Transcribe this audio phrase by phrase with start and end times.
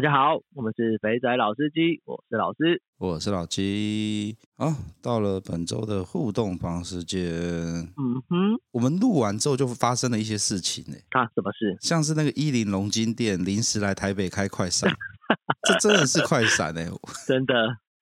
[0.00, 4.34] 大家好，我们是肥仔老司机，我是老师，我是老鸡。
[4.56, 7.22] 好，到了本周的互动房时间。
[7.22, 10.96] 嗯哼，我们录完之后就发生了一些事情呢。
[11.10, 11.76] 啊，什么事？
[11.82, 14.90] 像是那个伊林龙金店临时来台北开快闪，
[15.68, 16.80] 这真的是快闪呢。
[17.26, 17.54] 真的，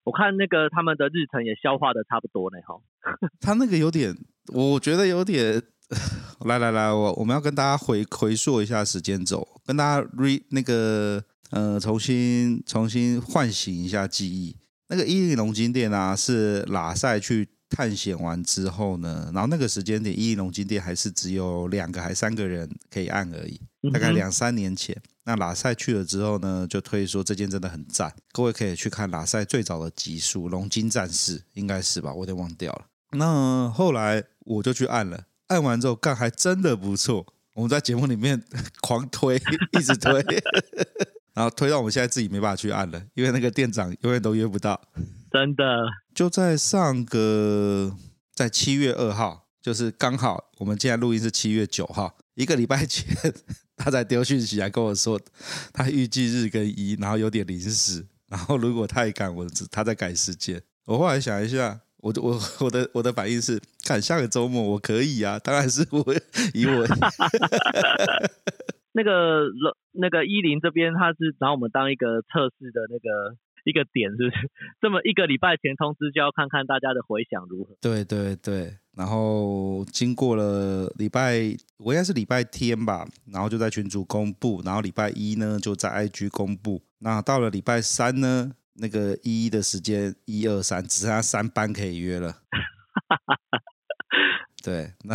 [0.05, 2.59] 我看那个他们的日程也消化的差不多呢。
[2.65, 2.79] 哈，
[3.43, 4.17] 他那个有点，
[4.55, 5.61] 我觉得有点。
[6.45, 11.21] 来来来，我我们要跟大家回回溯一下时间轴，跟大家 re 那个。
[11.51, 14.57] 呃，重新重新唤醒一下记忆。
[14.89, 23.61] 那个伊利龙金店啊，是拉塞去探险完之后呢，然后那个时间点，伊利龙金店还是只有两个还三个人可以按而已。
[23.93, 32.13] 大概两三年前，那拉塞去了之后呢，就推说这间真的很赞，各位可以去看拉塞最早的集数《龙金战士》，应该是吧？
[32.13, 32.87] 我有点忘掉了。
[33.13, 37.27] 那后来我就去按了，按完之后干还真的不错。
[37.55, 38.43] 我们在节目里面
[38.81, 39.41] 狂推，
[39.79, 40.23] 一直推。
[41.39, 44.81] 然后推到我们现在自己没办法去按了，因为那个店长永远都约不到。
[45.31, 47.95] 真的，就在上个
[48.35, 53.07] 在七月二号，就是刚好我们现在录音是七月九号，一个礼拜前，
[53.77, 55.21] 他才丢讯息来跟我说，
[55.73, 60.61] 他预计日跟一，然后有点临时，然后如果太赶，我他在改时间。
[60.87, 66.05] 我后来想一下，我我我的我的反应是，看下个周末我可以啊，当然是我
[66.53, 66.85] 以我。
[68.99, 69.47] 那个
[69.93, 74.51] 那个伊林这边，他是拿我们当一个测试的那个一个点，是不是？
[74.83, 77.77] 这么一个礼拜前通知，就要看看大家的回响如何。
[77.81, 86.83] 对对对，然后经过了礼拜，我应该是礼拜天吧，然后就在群组公布，然后礼拜一呢就在 IG 公布。
[86.99, 92.39] 那到了礼拜三呢，那个一一的时间一二三，只剩下三班可以约了。
[94.65, 95.15] 对，那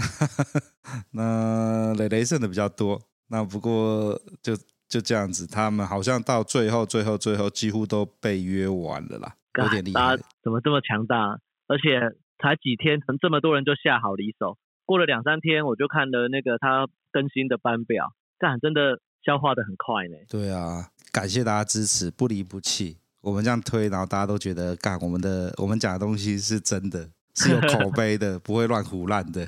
[1.11, 3.01] 那雷雷剩的比较多。
[3.27, 4.55] 那不过就
[4.87, 10.17] 就这样子，他们好像到最后、最后、最后几乎都被约完了啦，有点厉害。
[10.43, 11.39] 怎么这么强大？
[11.67, 14.57] 而且才几天，这么多人就下好离手。
[14.85, 20.17] 过了两三天，我就看了那个他更新的班表，干真的消化的很快呢。
[20.29, 22.97] 对啊，感谢大家支持，不离不弃。
[23.21, 29.47] 我们这样推，然后大家都觉得干我们的，我们讲的东西是真的，是有口 碑的，不会乱胡烂的。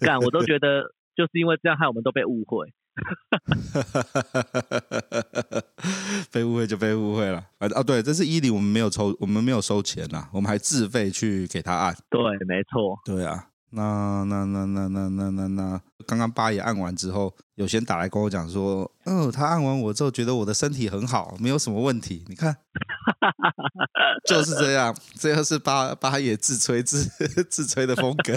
[0.00, 2.74] 干，我都觉得 就是因为这样，害我们都被误会。
[6.30, 11.94] 被误会就被误会了，啊哦，对，这是伊犁，我们没有抽，我们没有收钱呐，我们还自费去给他按。
[12.10, 12.98] 对，没错。
[13.04, 22.24] 对啊，那那那那那那那那，刚刚八爷按完之后，有先打来跟我讲说，嗯，他按完我之后觉得我的身体很好，没有什么问题。
[22.28, 22.56] 你看，
[24.28, 27.04] 就是这样，这又是八八爷自吹自
[27.50, 28.34] 自吹的风格。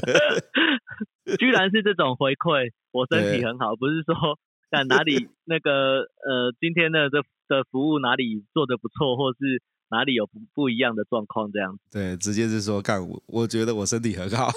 [1.37, 4.15] 居然是这种回馈，我身体很好，不是说。
[4.69, 11.79] 看哪里那个呃，今天的这的服务哪里做的不错，或是哪里有不不一样的状况这样子？
[11.89, 14.51] 对，直接是说干我，我觉得我身体很好，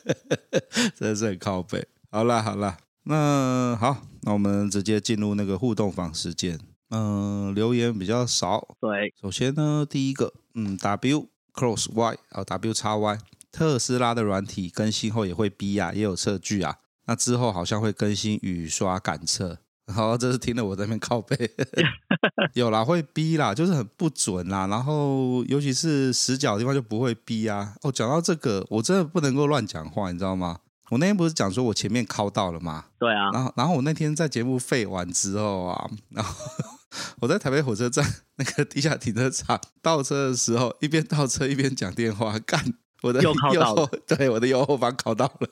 [0.96, 1.86] 真的是很靠背。
[2.10, 6.58] 好啦好啦，那好，那我们直接进入那个互动房时间。
[6.88, 8.74] 嗯、呃，留言比较少。
[8.80, 13.18] 对，首先呢，第一个，嗯，W Cross Y 啊，W 叉 Y，
[13.56, 16.76] 特斯拉的软体更新后也会逼啊，也有测距啊。
[17.06, 19.56] 那之后好像会更新雨刷感测，
[19.94, 21.50] 好， 这是听了我在那边靠背，
[22.52, 27.74] 有啦，会逼啦，就是很不准啦，然后尤其是死角的地方就不会逼啊。
[27.80, 30.58] 哦，讲到这个，我真的不能够乱讲话，你知道吗？
[30.90, 32.84] 我那天不是讲说我前面靠到了吗？
[32.98, 33.30] 对啊。
[33.32, 36.34] 然后，然后我那天在节目废完之后啊，然后
[37.22, 38.04] 我在台北火车站
[38.36, 45.48] 那个地下停车场倒车的时候，一边倒车一边讲电话，干我的右后，对，我的右后方靠到了。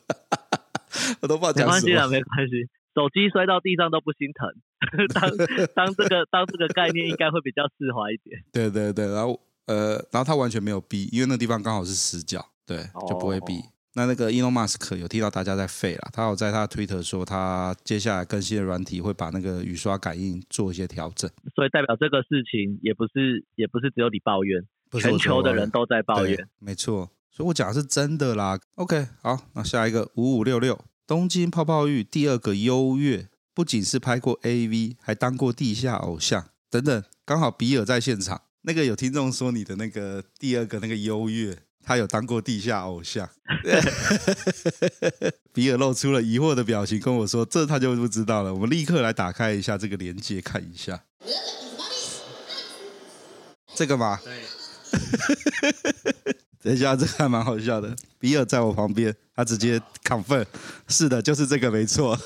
[1.21, 1.87] 我都不知道讲什么。
[1.87, 2.69] 没关系啊，没关系。
[2.95, 4.49] 手机摔到地上都不心疼。
[5.13, 5.29] 当
[5.75, 8.43] 当这个当这个概念应该会比较释怀一点。
[8.53, 13.55] 对对对，然后呃，然后他完全没有逼，因为那地方刚好是死角，对，就不会逼。
[13.55, 13.65] 哦、
[13.95, 21.29] 那那个 Elon Musk 有听到大家在废了，他有在他的 Twitter 说，他接下来更新的软体会把那个雨刷感应做一些调整。
[21.55, 24.65] 所以代表这个事情也不是也不是只有你抱怨，
[25.01, 26.49] 全球的人都在抱怨。
[26.61, 27.11] 没错。
[27.37, 28.57] 所以我讲的是真的啦。
[28.77, 37.03] OK，好，那下一个五五六六，东京泡泡浴第二个优越，不仅是拍过 AV，还当过地下偶像等等。
[37.25, 43.29] 刚好比尔在现场，那个有听众说你的那个第二个那个优越，他有当过地下偶像。
[45.53, 51.03] 比尔露出了疑惑的表情，跟我说：“这他就不知道了。”我们立刻来打开一下这个链接，看一下。
[53.75, 54.21] 这个吗？
[54.23, 54.45] 对。
[56.65, 57.95] 等一下，这个还蛮好笑的。
[58.19, 60.47] 比尔在我旁边，他直接 confirm，
[60.89, 62.19] 是的，就是这个，没错。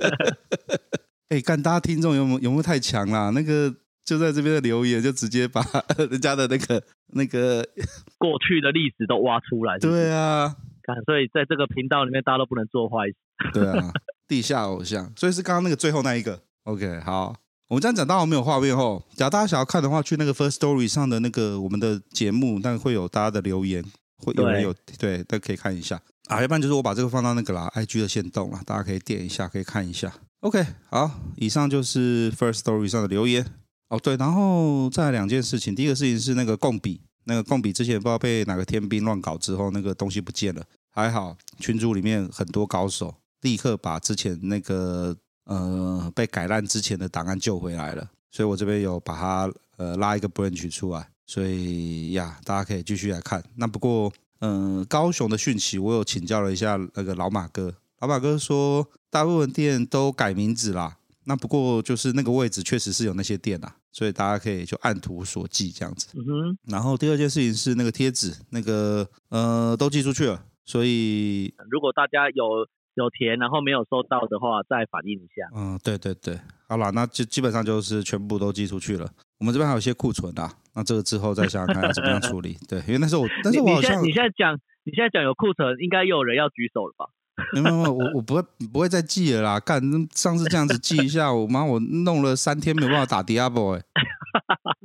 [1.28, 3.28] 哎、欸，看大家听众有没有有没有太强啦？
[3.34, 3.70] 那个
[4.02, 5.62] 就在这边的留言，就直接把
[5.98, 7.62] 人家的那个那个
[8.16, 9.88] 过去的历史都挖出来是是？
[9.90, 10.56] 对啊，
[11.04, 13.14] 所以在这个频道里面，大家都不能做坏事。
[13.52, 13.92] 对啊，
[14.26, 16.40] 地下偶像，所以是刚刚那个最后那一个。
[16.64, 17.36] OK，好。
[17.68, 23.84] 我们这样讲，当然没有画面哦，假如大家想要看的话，去那个 First Story 上的那个我们的节目，那会有大家的留言，
[24.16, 26.40] 会有人有对，大家可以看一下啊。
[26.40, 30.10] 要不然就是我把这个放到那个啦，IG 的线动啦，大家可以点一下，可以看一下。
[30.40, 33.44] OK，好，以上就是 First Story 上的留言
[33.90, 33.98] 哦。
[33.98, 45.14] 对，然后再来两件事情，第一个事情是那个贡笔，那个贡笔之前不知道被哪个天兵乱搞之后，那个东西不见了，还好群组里面很多高手立刻把之前那个。
[45.48, 53.42] 呃，被改烂之前的档案救回来了，所以我这边有把它呃拉一个 branch 出来，所以呀，大家可以继续来看。
[53.56, 60.98] 那不过，嗯、呃，高雄的讯息我有请教了一下那个老马哥，老马哥说大部分店都改名字啦。
[61.24, 66.08] 那不过就是那个位置确实是有那些店啦，所以大家可以就按图索骥这样子。
[66.12, 66.58] 嗯哼。
[66.64, 72.68] 然后第二件事情是那个贴纸，那个呃都寄出去了，所以如果大家有。
[72.98, 75.48] 有填，然后没有收到的话，再反映一下。
[75.54, 79.08] 嗯，对对对，好了，那就基本上就是全部都寄出去了。
[79.38, 82.56] 我们这边还有一些库存啊，那这个之后再想想看要怎么样处理。
[82.68, 84.54] 对，因为那时候我，但是我好像你现在讲，
[84.84, 87.06] 你现在讲有库存，应该又有人要举手了吧？
[87.52, 88.42] 没有没有，我我不会
[88.72, 89.60] 不会再寄了啦。
[89.60, 89.80] 干，
[90.12, 93.82] 上次这样子寄一下，我妈我弄了三天没有办法打 Diablo 哎。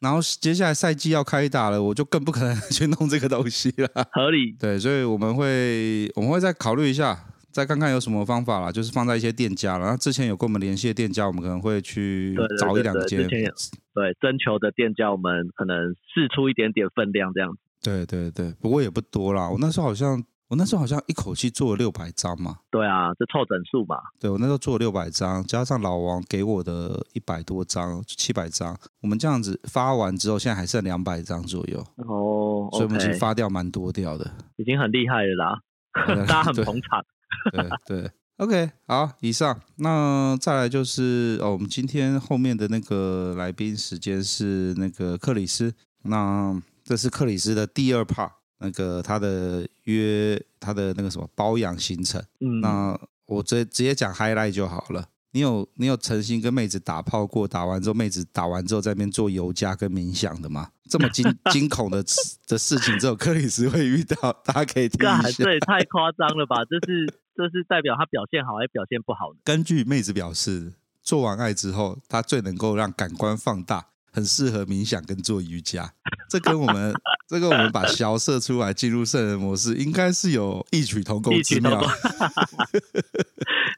[0.00, 3.88] 然后接下来赛季要开打了，我就更不可能 去弄这个东西了。
[4.12, 4.52] 合理。
[4.58, 7.18] 对，所以我们会我们会再考虑一下，
[7.50, 9.84] 再看看有什么方法啦，就是放在一些店家了。
[9.84, 13.26] 然后之前有跟我们联系的店家，我们可能会去找一两间。
[13.28, 15.76] 对，征求的店家，我们可能
[16.14, 17.58] 试出一点点分量这样子。
[17.82, 19.48] 对对对，不过也不多啦。
[19.48, 20.24] 我那时候好像。
[20.48, 23.96] 我那时候好像一口气做了六百张嘛，对啊，这凑整数嘛。
[24.18, 31.84] 对，我那时候做了六百张，加上老王给我的一百多张，七百张，我们这样子发完之后，现在还剩两百张左右。
[31.98, 35.60] 哦所以我们其实发掉蛮多掉的，已经很厉害了啦，
[36.26, 37.04] 大家很捧场。
[37.52, 45.74] 对对，OK，好，以上，那再来就是哦，我们今天后面的那个来宾时间是那个克里斯，
[46.04, 48.30] 那这是克里斯的第二 part。
[48.58, 55.08] 那个他的约他的那个什么包养行程，嗯，那我直直接讲 highlight 就好了。
[55.32, 57.46] 你有你有诚心跟妹子打炮过？
[57.46, 60.70] 打完之后，妹子打完之后在那边做瑜伽跟冥想的吗？
[60.88, 61.22] 这么惊
[61.52, 62.02] 惊恐的
[62.46, 64.32] 的事情，只有克里斯会遇到。
[64.44, 66.64] 大家可以听一下，这也太夸张了吧？
[66.64, 67.06] 这是
[67.36, 69.34] 这是代表他表现好还是表现不好？
[69.44, 70.72] 根据妹子表示，
[71.02, 73.88] 做完爱之后，他最能够让感官放大。
[74.18, 75.92] 很适合冥想跟做瑜伽，
[76.28, 76.92] 这跟我们
[77.30, 81.80] 这个我们把消射出来进入圣人模式，应该是有异曲同工之妙。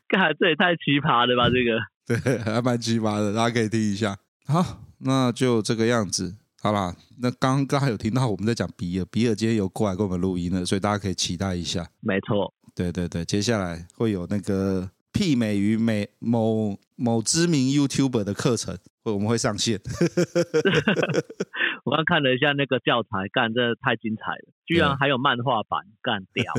[0.08, 1.50] 看这也太奇葩了吧！
[1.50, 4.16] 这个对，还蛮奇葩的，大家可以听一下。
[4.46, 6.96] 好，那就这个样子，好啦。
[7.18, 11.87] 那刚刚还有听到我们在讲比尔，比尔今天有过来跟我们录音了，所以大家可以期待一下。
[12.00, 14.88] 没错，对对对，接下来会有那个
[15.21, 18.79] 媲美于美某某知名 YouTuber 的课程。
[19.03, 19.79] 会，我们会上线。
[21.85, 26.55] 我刚看了一下那个教材，干，这太精彩了，居然还有漫画版，干掉。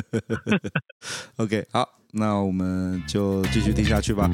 [1.43, 4.29] OK，好，那我们就继续听下去吧。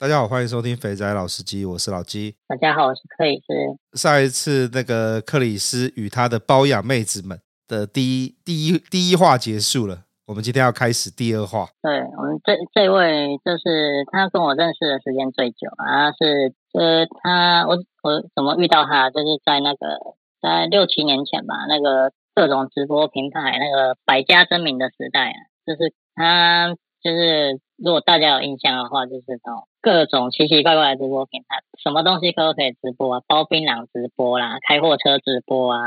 [0.00, 2.36] 大家好，欢迎收听肥仔老司机，我是老鸡。
[2.46, 3.98] 大家好，我是克里斯。
[3.98, 7.40] 上一次那个克里斯与他的包养妹子们。
[7.66, 11.66] 的第一第一第一话结束了，我们今天要开始第二话。
[11.82, 19.98] 对，我们这这位就是他跟我认识的时间最久啊，是呃他我我怎么遇到他，就是在那个
[20.40, 35.80] 在六七年前吧，那个各种直播平台那个百家争鸣的时代啊，就是他就是如果大家有印象的话，就是那种各种奇奇怪怪的直播平台，什么东西都可以直播啊，包槟榔直播啦，开货车直播啊。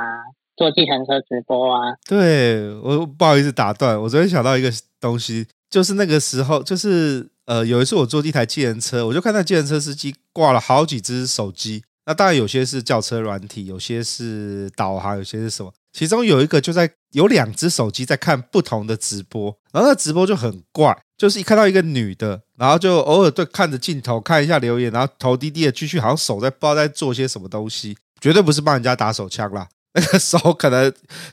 [0.58, 1.96] 坐计程车直播啊！
[2.08, 4.70] 对，我不好意思打断，我昨天想到一个
[5.00, 22.42] 东西，就是那个时候，就是呃，有一次我坐一台计程车，我就看到计程车司机挂了好几只手机，那当然有些是轿车软体，有些是导航，有些是什么，其中有一个就在有两只手机在看不同的直播，然后那直播就很怪，就是一看到一个女的。
[22.62, 29.68] 然后就偶尔对看着镜头看一下留言，然后头低低的继续，好像手在不知道在做些什么东西，绝对不是帮人家打手枪啦。
[29.96, 30.84] 那个手可能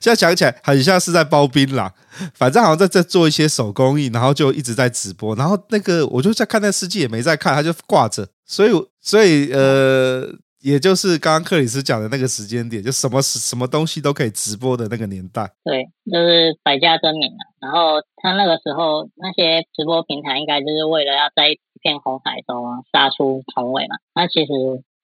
[0.00, 1.90] 现在想起来很像是在包槟榔，
[2.34, 5.36] 反正好像在在做一些手工艺，然后就一直在直播。
[5.36, 8.26] 然后那个我就在看那司机也没在看，他就挂着。
[8.46, 10.26] 所以所以呃，
[10.60, 15.50] 也就是刚刚克里斯讲的那个时间点，就什么什么东西都可以直播的那个年代。
[15.64, 17.42] 对，就是百家争鸣啊。
[17.60, 23.96] 然后他那个时候那些直播平台应该就是为了要在一片红海中杀出重围嘛。
[24.14, 24.52] 那其实。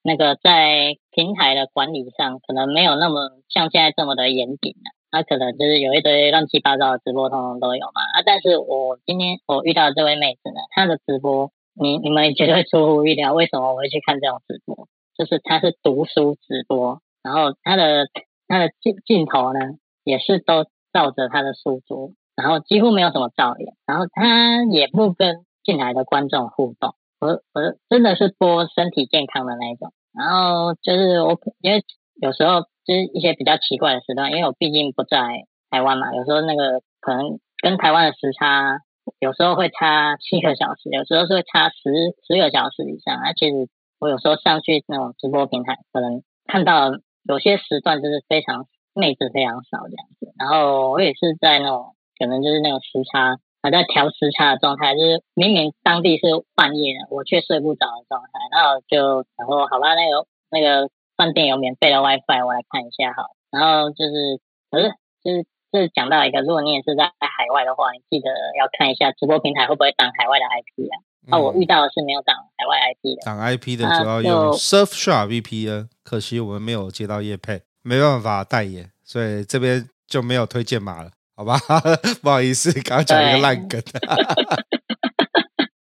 [0.07, 4.93] 那个在平台的管理上，可能没有那么像现在这么的严谨了。
[5.11, 8.03] 他可能就是有一堆乱七八糟的直播，通通都有嘛。
[8.13, 13.33] 啊，但是我今天我遇到这位妹子呢，她的直播，你你们绝对出乎意料。
[13.33, 14.87] 为什么我会去看这种直播？
[15.17, 18.09] 就是他是读书直播，然后他的
[18.49, 19.61] 他的镜镜头呢，
[20.05, 26.95] 也是都照着他的书桌，然后几乎没有什么照脸，然后他也不跟进来的观众互动。
[27.21, 31.83] 我我真的是播身体健康的那一种，然后就是我因为
[32.21, 38.81] 有时候就是一些比较奇怪的时段，因为我毕竟不在台湾嘛，有时候那个可能跟台湾的时差
[39.21, 43.19] 有时候会差七个小时，有时候是会差十十个小时以上。
[43.25, 43.69] 而其实
[44.05, 46.91] 我有时候上去那种直播平台，可能看到
[47.23, 53.39] 有些时段就是非常妹子非常少这样子，然后我也是在那种可能就是那种时差。
[53.65, 58.29] 还在调时差的状态，就是明明当地是半夜的，我却睡不着的状态。
[58.53, 63.33] 然后就然后好吧，那个那个饭店有免费的 WiFi，我来看一下好。
[63.51, 64.37] 然后就是，
[64.71, 64.93] 可是
[65.25, 68.29] 就是就是讲到一个，如果你也是在海外的话，你记得
[68.61, 71.01] 要看一下直播平台会不会挡海外的 IP 啊。
[71.27, 81.11] 那、嗯、我遇到的是没有挡海外 IP 的，挡 IP 的主要有 Surfshark VPN，可惜我们没有接到叶配，没办法代言，所以这边就没有推荐码了。
[81.37, 81.59] 好吧，
[82.23, 83.81] 不好意思，刚刚讲一个烂梗。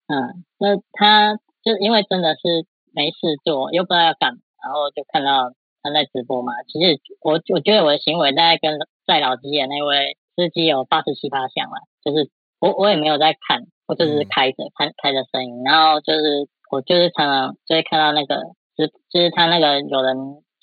[0.08, 6.54] 嗯，那他就因为真的是没事做，又不知道要干嘛，然后就看到他在直播嘛。
[6.68, 12.32] 其实我我觉得我的行为大概跟在老机的那位司机有八十七八像了，就是
[12.65, 18.41] 我我也没有在看，我就是开着看开着声音，然后就是我就是常常就会看到那个，
[18.75, 20.17] 就就是他那个有人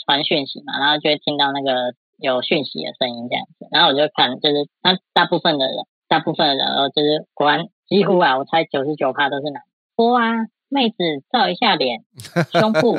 [0.05, 1.95] 传讯息嘛，然后就会听到那个。
[2.19, 5.75] 有讯息的声音这样子，然后我就看，就是那大部分的人，
[6.07, 9.61] 大部分的人，哦，就是果然几乎啊，我猜九十九趴都是男。
[9.97, 10.97] 哇，妹子
[11.33, 12.05] 照一下脸，
[12.53, 12.97] 胸部。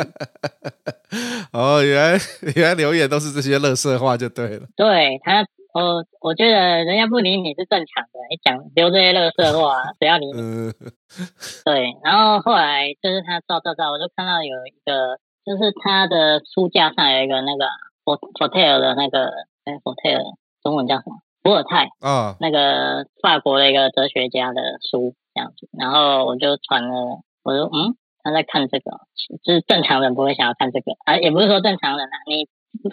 [1.56, 2.20] 哦，原来
[2.54, 4.68] 原来留言都是这些乐色话就对了。
[4.76, 10.72] 对他，我我觉得人家不理你是正常的，你讲留这些垃圾话，谁要理你？
[11.66, 17.66] 对，然后后来就是他照照照，我就看到有一个，就是他的书架上有一个那个。
[18.06, 19.32] 佛佛泰尔的那个，
[19.64, 20.22] 哎，佛泰尔
[20.62, 21.22] 中文叫什么？
[21.42, 25.70] 伏尔泰啊，那个法国的一个哲学家的书这样子。
[25.72, 28.92] 然后我就传了，我说嗯，他在看这个，
[29.42, 32.50] 就是正常人不会想要看这个啊，也不是说正常人啊，你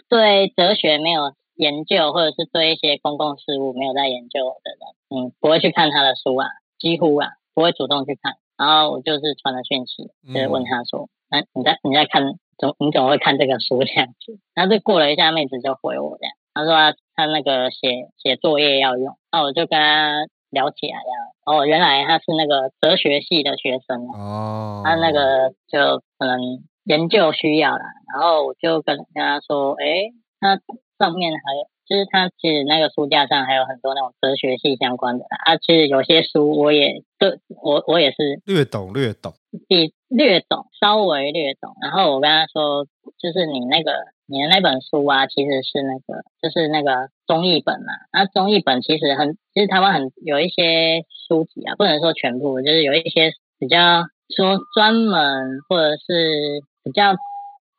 [0.09, 4.81] 对哲学没有研究，或者是对一些公共事务没有在研究的人，
[5.13, 6.49] 嗯，不会去看他的书啊，
[6.79, 8.35] 几乎啊不会主动去看。
[8.57, 12.35] 然后我就是传了讯息，就是问他说，那、嗯、你在你在看？
[12.61, 14.39] 总你怎么会看这个书这样子？
[14.53, 21.33] 然后就过了一下，妹子就回我这样，她说她她那个写写作业要用，那我就跟他聊起来了。
[21.47, 26.39] 哦，原来他是那个哲学系的学生哦，他那个就可能
[26.85, 27.85] 研究需要啦。
[28.13, 30.61] 然后我就跟跟他说，哎，她
[31.01, 35.57] 上面还有，就是它其实那个书架上还有很多那种哲学系相关的啊。
[35.57, 39.33] 其实有些书我也对我我也是略懂略懂。
[39.67, 41.75] 比略懂，稍微略懂。
[41.83, 42.87] 然后我跟他说，
[43.19, 43.91] 就是你那个
[44.27, 47.87] 你的那本书啊，其实是那个就是那个综艺本嘛。
[48.13, 54.05] 那综艺本其实很，其实台湾很有一些书籍啊，不能说全部，就是有一些比较
[54.37, 57.17] 说专门或者是比较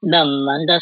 [0.02, 0.80] 冷门的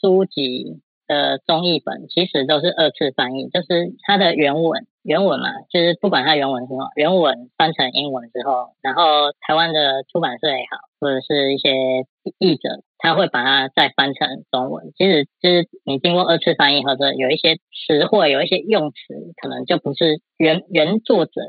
[0.00, 4.86] 书籍的中译本，其实都是二次翻译，就是它的原文。
[5.04, 12.04] 原文嘛，就是不管它原文是什么，原文翻成英文之后，然后台湾的出版社也好，或者是一些
[12.38, 14.92] 译者，他会把它再翻成中文。
[14.98, 18.96] 其实就是你经过二次翻译，或者有一些词汇、有一些用词，
[19.40, 21.40] 可能就不是原原作者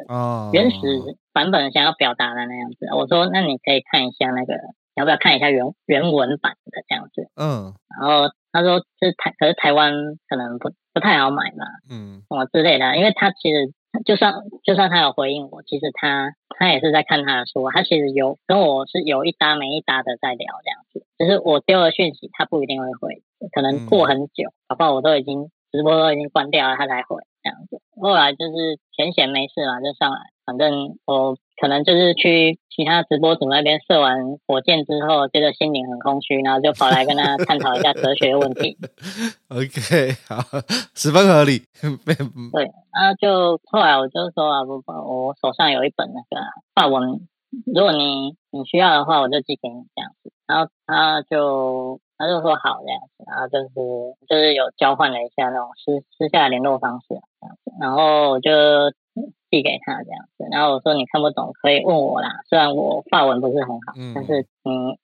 [0.54, 0.78] 原始
[1.34, 2.88] 版本想要表达的那样子。
[2.96, 4.54] 我说，那你可以看一下那个，
[4.96, 7.28] 要不要看一下原原文版的这样子？
[7.36, 9.94] 嗯，然后他说是台，可是台湾
[10.28, 10.72] 可能不。
[10.92, 13.72] 不太好买嘛，嗯，什么之类的，因为他其实
[14.04, 14.34] 就算
[14.66, 23.22] 就算他有回应我，其实他他也是在看他的书，他其实有跟我是有一搭没一搭的在聊这样子，只是我丢了讯息，他不一定会回，
[23.54, 24.94] 可能过很久，好不好？
[24.94, 27.80] 我都已经直播都已经关掉了，他才回这样子。
[27.96, 38.78] 后来就是闲闲没事嘛，就上来，反正我可能就是去其他直播组那边射完火箭之后，觉得心灵很空虚，然后就跑来跟他探讨一下哲学问题。
[39.50, 40.38] OK，好，
[40.96, 41.64] 十分合理。
[42.52, 42.64] 对，
[42.94, 47.28] 然后就后来我就说啊，不不，我手上有一本那个法文，
[47.66, 50.32] 如果你你需要的话，我就寄给你这样子。
[50.48, 52.00] 然后他就。
[52.22, 53.70] 他就说好这样子，然后就是
[54.28, 58.52] 就是有交换了一下那种私私下联络方式这样子，然后我就
[59.50, 64.98] 递给他这样子，然后我说你看不懂可以问我啦，虽然我发文不是很好，嗯、但是嗯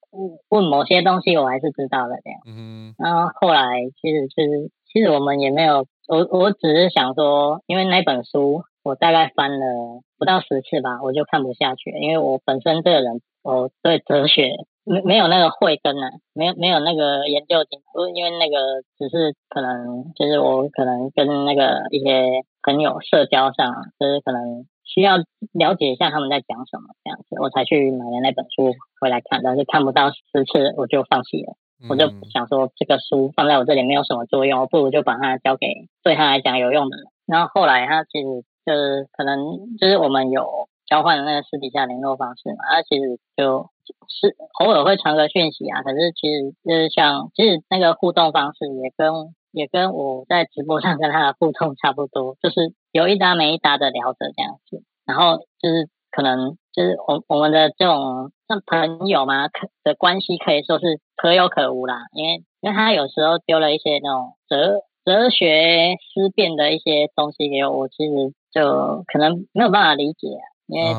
[0.48, 2.40] 问某些东西我还是知道的这样。
[2.46, 14.52] 嗯，然后后来其实就是其实我们也没有，我我只是想说，因为那本书我大概翻了不到十次吧，我就看不下去，因为我本身这个人我对哲学。
[14.88, 25.18] 没没有那个慧根呢，没有没有那个研究精神，因为那个只是可能就是我可能跟那个一些朋友社交上，就是可能需要
[25.52, 31.54] 了解一下他们在讲什么这样子，我才去买了那本书回来看，但是看不到十次我就放弃了，
[31.88, 35.68] 我就想说这个书放在我这里没有什么作用，我不如就把它交给
[36.02, 37.06] 对他来讲有用的人。
[37.26, 38.26] 然后后来他其实
[38.66, 43.70] 就是可能就是我们有交换的那个私底下联络方式嘛，他其实就。
[44.08, 70.44] 是偶尔会传个讯息啊，可是其实就是像，其实那个互动方式也跟也跟我在直播上跟他的互动差不多，就是有一搭没一搭的聊着这样子，然后就是可能就是我我们的这种像朋友嘛，可的关系可以说是可有可无啦，因为因为他有时候丢了一些那种哲哲学思辨的一些东西给我，我其实就可能没有办法理解啊。
[70.68, 70.90] 因为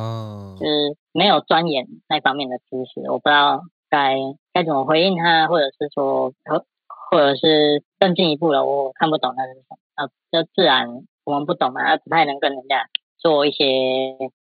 [0.57, 4.15] 就是没有钻研那方面的知识，我不知道该
[4.53, 6.31] 该怎么回应他，或者是说，
[7.09, 10.87] 或者是更进一步的，我看不懂那是什么，啊，就自然
[11.25, 12.87] 我们不懂嘛，不太能跟人家
[13.17, 13.65] 做一些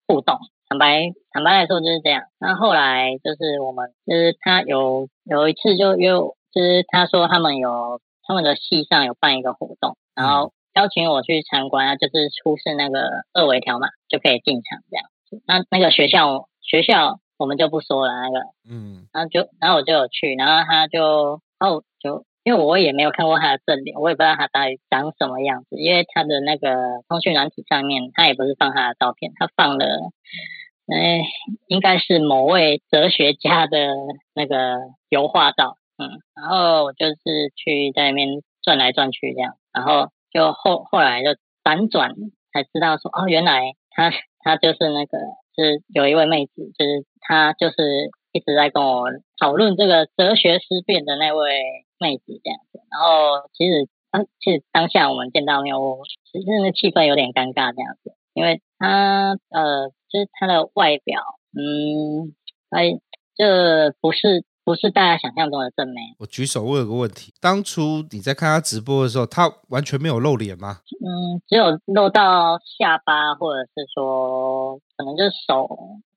[0.06, 0.38] 互动。
[0.68, 2.24] 坦白坦白来说就是这样。
[2.40, 13.00] 那后来就是我们就是他有有一次就又就是他说他们有他们的系上有办一个活动，然后邀请我去参观啊，就是出示那个
[13.32, 15.06] 二维条码就可以进场这样。
[15.46, 30.12] 那那个学校学校我们就不说了，那个，嗯，然后就然后我就有去，然后他就哦就因为我也没有看过他的正脸，我也不知道他到底长什么样子，因为他的那个通讯软体上面他也不是放他的照片，他放了，
[30.86, 31.26] 哎，
[31.66, 33.96] 应该是某位哲学家的
[34.32, 34.78] 那个
[35.08, 37.16] 油画照，嗯，然后我就是
[37.56, 38.28] 去在那边
[38.62, 41.30] 转来转去这样，然后就后后来就
[41.64, 42.14] 辗转
[42.52, 44.12] 才知道说哦，原来他。
[44.46, 45.18] 他就是那个，
[45.56, 49.08] 是有一位妹子，就是他就是一直在跟我
[49.40, 52.80] 讨论这个哲学思辨的那位妹子这样子。
[52.90, 55.98] 然后其实当其实当下我们见到面，我
[56.30, 62.34] 其实那气氛有点尴尬这样子，因为他呃，就是他的外表，嗯，
[62.70, 62.98] 哎，
[63.34, 64.44] 这不是。
[64.66, 66.00] 不是大家想象中的正妹。
[66.18, 70.80] 我举手问个问题：当初你在看他直播的时候，他完全没有露脸吗？
[70.98, 75.68] 嗯，只有露到下巴，或者是说，可能就是手，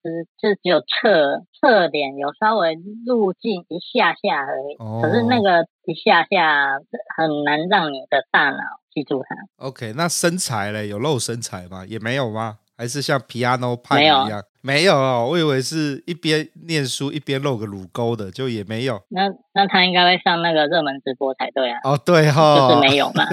[0.03, 4.75] 就是就只有侧侧脸有稍微入镜一下下而已。
[4.79, 5.01] 哦。
[5.01, 6.79] 可是那个一下下
[7.17, 8.59] 很难让你的大脑
[8.93, 9.35] 记住它。
[9.65, 10.87] OK，那身材嘞？
[10.87, 11.85] 有露身材吗？
[11.85, 12.59] 也没有吗？
[12.77, 14.41] 还是像 Piano 派一样？
[14.61, 19.01] 没有哦，我以为是一边念书一边露个乳沟的，就也没有。
[19.09, 19.21] 那
[19.53, 21.79] 那他应该会上那个热门直播才对啊。
[21.85, 23.25] 哦，对哈、哦，就是没有嘛。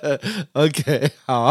[0.52, 1.50] OK，好，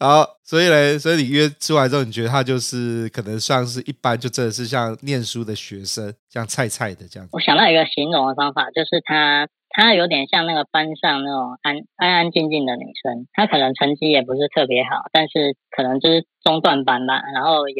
[0.00, 7.30] 好，所以嘞，所以你约出来之后，你觉得他就是可能算是一般，就真的是像念书的学生，像菜菜的这样子。
[7.34, 17.74] 我想到一个形容的方法，就是他他有点像那个班上那种安安安静静的女生，她可能成绩也不是特别好，但是可能就是中段班吧，然后也。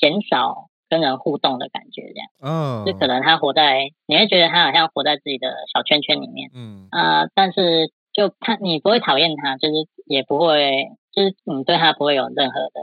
[0.00, 2.86] 鲜少跟人互动的感觉，这样，嗯，oh.
[2.86, 9.74] 就可能他活在，你会觉得他好像活在自己的小圈圈里面，嗯，啊，但是就他，你不会讨厌他，就是
[10.06, 12.80] 也不会，就是你对他不会有任何的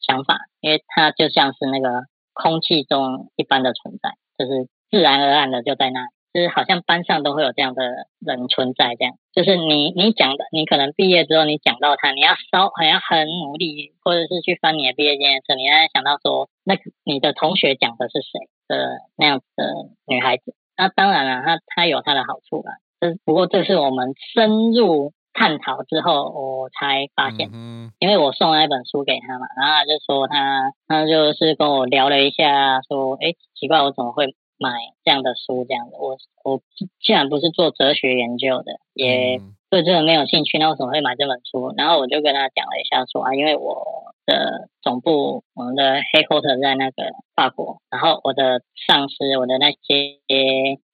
[0.00, 6.08] 想法，因为他就像是那个空气中一般的存在，就是自然而然的就在那里。
[6.32, 7.84] 就是好像班上都会有这样的
[8.18, 19.64] 人存在，这样就是你你讲的，你可能毕业之后你讲到他，你要稍好像很努力，或者是去翻你的毕业纪念册，你才想到说，那你的同学讲的是谁的那样子的
[20.06, 20.54] 女孩子。
[20.76, 27.50] 那当然了，她她有她的好处了，这不过这是我们深入探讨之后我才发现，
[27.98, 34.34] 因为我送了一本书给她嘛，然后她就说她她就是跟我聊了一下，说，哎，奇怪，我怎么会？
[34.62, 35.98] 买这样的书，这样的。
[35.98, 36.62] 我我
[37.02, 41.74] 既然不是做哲学研究的，也对这个没有兴趣，那为什么会买这本书？
[41.76, 43.91] 然后我就跟她讲了一下，说啊，因为我
[44.26, 50.18] 的总部，我们的 headquarter 在那个法国，然后我的上司，我的那些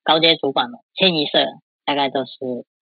[0.02, 1.44] 高阶主管们，清一色
[1.84, 2.34] 大概都是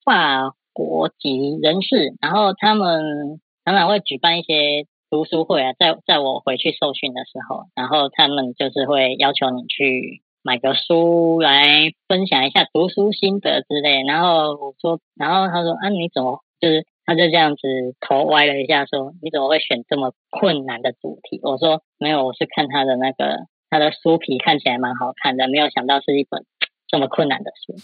[0.05, 4.87] 法国籍人士，然后他们常常会举办一些。
[5.09, 14.03] 读书会啊，在在我回去受训的时候，然后他们就是会要求你去买个书来分享一下读书心得之类。
[14.03, 17.67] 然后我说，然后他说啊，你怎么就是他就这样子
[18.01, 21.41] 头歪了一下，说你怎么会选这么困难的主题？
[21.43, 26.45] 我说没有，我是看他的那个他的书皮看起来蛮好看的，没有想到是一本
[26.89, 27.75] 这么困难的书。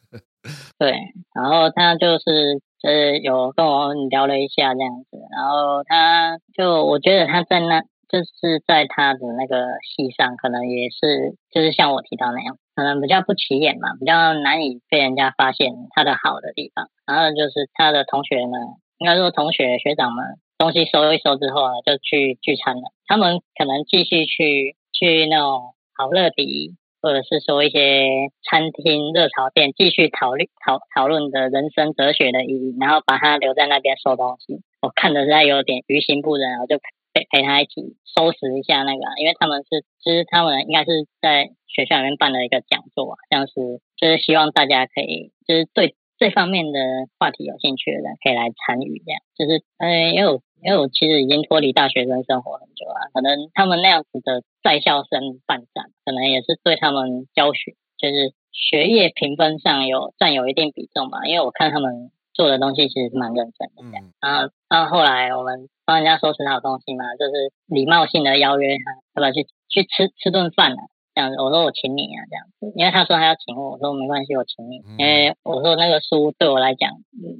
[0.78, 0.94] 对，
[1.34, 2.62] 然后他就是。
[2.82, 16.88] 就是有跟我聊了一下这样子，然后他就我觉得他在那就是在他的那个系上，可能也是就是像我提到那样，可能比较不起眼嘛，比较难以被人家发现他的好的地方。
[17.06, 18.60] 然后就是他的同学们，
[18.98, 20.24] 应该说同学学长们
[20.58, 22.82] 东西收一收之后啊，就去聚餐了。
[23.06, 26.74] 他们可能继续去去那种好乐迪。
[27.02, 36.76] 或者是说一些餐厅热炒店继续讨论讨讨论的人生哲学的意义，然后把他留在那边收东西，我看的实在有点于心不忍，我就
[37.12, 46.80] 陪陪他一起收拾一下那个，因为他们是其实他们应该是在学校里面办了一个讲座，像是就是希望大家可以就是对这方面的
[47.18, 50.42] 话题有兴趣的人可以来参与，这样就是嗯，因为我。
[50.62, 61.26] 因为我其实已经脱离大学生生活很久了，可能他们那样子的在校生办展，可能也是对他们教学，就是学业评分上有占有一定比重嘛。
[61.26, 64.12] 因为我看他们做的东西其实是蛮认真的，这样。
[64.20, 70.78] 然后，然后后来我们帮人家收拾好东西嘛，就是礼貌性的邀约他，要不要去去吃吃顿饭呢？
[71.12, 76.92] 这样子，我说我请你啊，这样子，因为他说他要请我，我说没关系，我请你，因为我说那个书对我来讲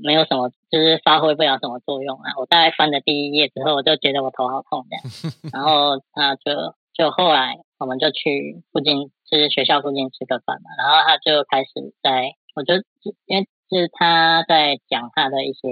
[0.03, 2.35] 没有什么，就是发挥不了什么作用啊。
[2.37, 5.03] 我大概翻了第一页之后，我就觉得我头好痛这样，
[5.55, 11.70] 然后他就就后来我们就去附近，就是学校附近吃个饭嘛，然后他就开始
[12.03, 12.74] 在，我就
[13.26, 15.68] 因为就是他在讲他的一些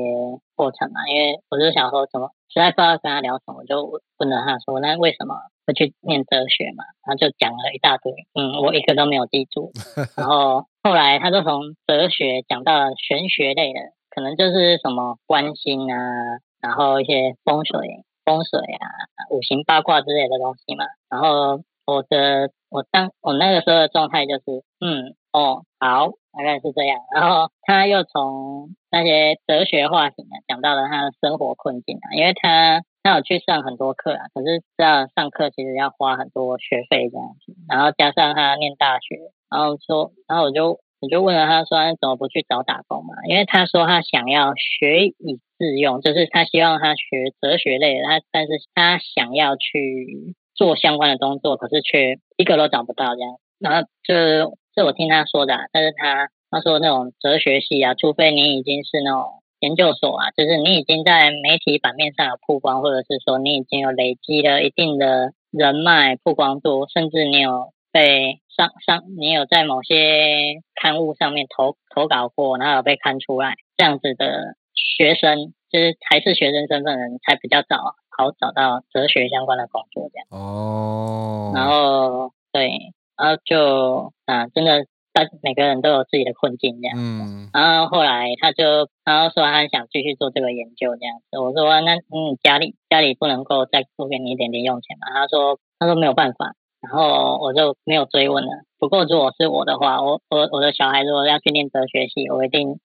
[0.54, 2.30] 过程嘛，因为我就想说怎么。
[2.50, 9.70] 实在不知道跟他聊什么，我就问了他说：“那为什么会去念哲学嘛？”他就讲了一大堆，嗯，我一个都没有记住。
[10.16, 17.78] 然后后来他就从哲学讲到了玄学类的，可能就是什么观心啊，然后一些风水、
[18.24, 18.88] 风水啊、
[19.28, 20.86] 五行八卦之类的东西嘛。
[21.10, 26.12] 然后我的我当我那个时候的状态就是，嗯，哦，好。
[26.30, 39.16] 大概是这样，然后他又从那些哲学话题呢讲到了他的生活困境啊，因为他他有去上很多课啊，可是这样上课其实要花很多学费这样子，然后加上他念大学，
[39.50, 43.14] 然后说，然后我就我就问了他说，怎么不去找打工嘛？
[43.26, 54.56] 因为他说他想要学以致用，就是他希望他学哲学类的，他但是他想要去做相关的工作，可是却一个都找不到这样，然后就。
[54.78, 77.76] 是我听他说的，但是他他说那种哲学系啊，除非你已经是那种研究所啊，就是你已经在媒体版面上有曝光，或者是说你已经有累积了一定的人脉曝光度，甚至你有被上上，你有在某些刊物上面投投稿过，然后有被刊出来，这样子的学生，就是还是学生身份的人，才比较早
[78.16, 80.26] 好找到哲学相关的工作这样。
[80.30, 81.52] 哦。
[81.52, 82.94] 然后对。
[83.18, 86.96] 然后就啊，真的，他每个人都有自己的困境这样。
[86.96, 87.50] 嗯。
[87.52, 91.38] 然后后来他就，然后说他想继续做这个研究这样子。
[91.38, 95.12] 我说那嗯，家里家里不能够再多给你一点点用钱嘛？
[95.12, 96.54] 他说他说没有办法。
[96.80, 98.50] 然后我就没有追问了。
[98.78, 102.78] 不过如果是我的话，我我我的小孩如果要去念哲学系，我一定。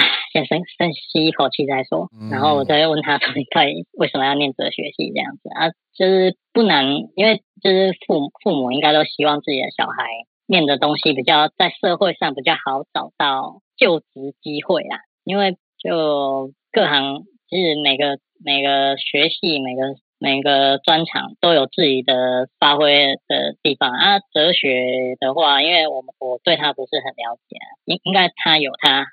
[0.32, 6.86] 先深深吸一口气再说，然后我再问他说：“你到底为什么要念哲学系这样子啊？”就是不难，
[7.16, 10.04] 因为就是父母父母应该都希望自己的小孩
[10.46, 15.00] 念的东西比较在社会上比较好找到就职机会啦。
[15.24, 24.20] 因为就各行其实每个每个学系每个每个专长都有自己的发挥的地方啊。
[24.32, 29.06] 哲学的话，因为我我对他不是很了解，应应该他有他。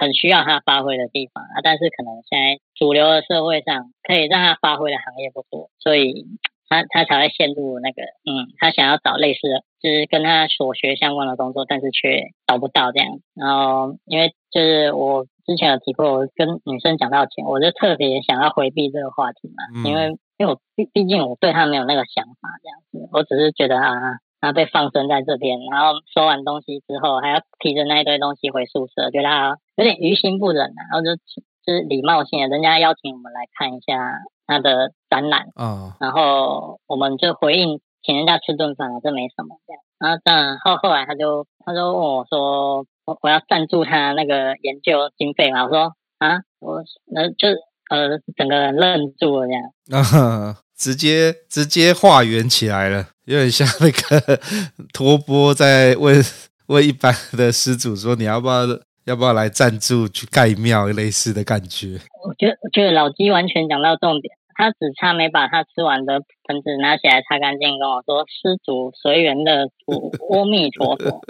[0.00, 6.26] 很需要他发挥的地方啊，但是可能现在主流的社会上可以让他发挥的行业不多，所以
[6.70, 13.08] 他他才会陷入那个嗯，他想要找类似的，就是跟他所学相关的工作，但是却找不到这样。
[13.34, 23.92] 然后因为就是我之前有提过，我跟女生讲到钱，我就特别想要回避这个话题嘛，因为因为我毕毕竟我对他没有那个想法这样子，我只是觉得啊。
[24.40, 31.16] 他被放生在这边，然后收完东西之后还要提着那一堆东西回宿舍，觉得他有点于心不忍啊，然后就
[31.64, 39.82] 就是礼貌性的，人家邀请我们来看一下他的展览啊，然后我们就回应请人家吃顿饭啊，这没什么这样。
[39.98, 47.48] 然后但后后来他就他就问我说，我我要赞助他那个研究经费嘛，我说啊，我那就
[47.90, 53.08] 呃整个人愣住了这样，啊， 直接直接化缘起来了。
[53.26, 54.40] 有点像那个
[54.94, 56.16] 托钵在问
[56.68, 58.64] 问一般的施主说，你要不要
[59.04, 62.00] 要不要来赞助去盖庙类似的感觉。
[62.24, 71.20] 我觉得我觉得老鸡完全讲到重点，他只差没把他吃完的盆子拿起来擦干净，跟我说施主随缘乐助， 阿弥陀佛。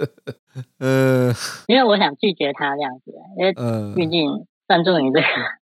[0.79, 1.33] 呃，
[1.67, 3.53] 因为我想拒绝他这样子，因为
[3.95, 5.27] 毕竟赞助你这个，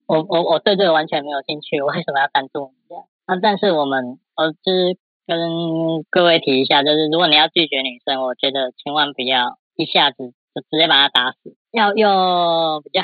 [0.05, 3.03] 我我我对这个完全没有兴趣，我为什么要赞助你这样？
[3.29, 4.97] 啊，但是我们呃就是。
[5.29, 5.37] 跟
[6.09, 13.03] 各位提一下，就是如果你要拒绝女生，我觉得千万不要一下子就直接把她打死，要用比较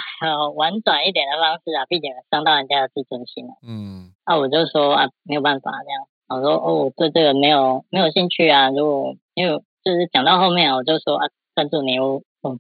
[0.50, 3.54] 婉转一点的方式啊，避免伤到人家的自尊心了。
[3.62, 6.08] 嗯，那、啊、我就说啊，没有办法这样。
[6.28, 8.72] 我说哦，我对这个没有没有兴趣啊。
[8.72, 12.58] 如果因为就是讲到后面，我就说啊，赞助你，我我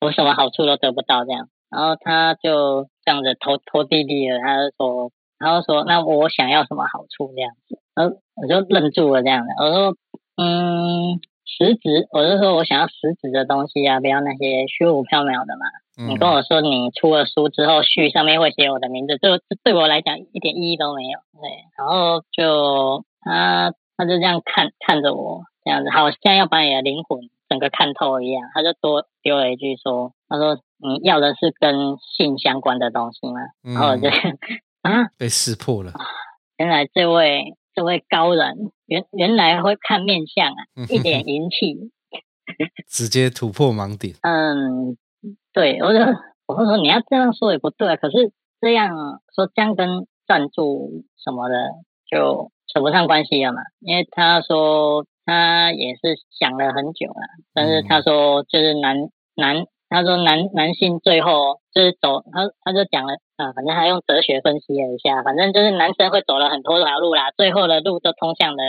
[0.00, 1.48] 我什么好处都得不到这样。
[1.68, 7.80] 然后他就这样子拖拖地地的，他就说，然后说那我想要什么好处这样子。
[7.96, 9.52] 然后我就愣住了，这样的。
[9.58, 9.96] 我说，
[10.36, 15.66] 嗯，实质，我就说我想要实质的东西啊，不要那些虚无缥缈的嘛。
[15.98, 21.18] 嗯、你跟我说你出了书之后，序上面会写我的名字，这对我来讲一点意义都没有。
[21.40, 28.48] 对，然后就他他就这样看看着我，这样子，好像要把你的灵魂整个看透一样。
[28.54, 33.40] 他就多丢了一句说，他说你要的是跟性相关的东西吗？
[33.62, 34.38] 然后我就、嗯、
[34.82, 35.92] 啊，被识破了。
[36.56, 37.56] 原来这位。
[37.72, 40.58] 这位高人原原来会看面相啊，
[40.90, 41.92] 一点灵气，
[42.90, 44.16] 直接突破盲点。
[44.22, 44.98] 嗯，
[45.52, 46.00] 对，我就
[46.46, 48.90] 我就说你要这样说也不对，啊可是这样
[49.32, 51.54] 说这样跟赞助什么的
[52.10, 53.60] 就扯不上关系了嘛。
[53.78, 57.22] 因为他说他也是想了很久了，
[57.54, 58.96] 但是他说就是男
[59.36, 59.64] 男。
[59.88, 68.62] 他说男男性最后就是走，他他就讲了啊，反正他用哲学分析了一下，反正就是男生会走了很多条路啦，最后的路都通向了